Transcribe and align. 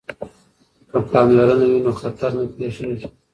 که 0.91 0.97
پاملرنه 1.09 1.65
وي 1.69 1.79
نو 1.85 1.91
خطر 2.01 2.29
نه 2.37 2.43
پیښیږي. 2.57 3.07